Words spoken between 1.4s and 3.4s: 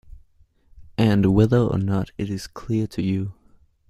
or not it is clear to you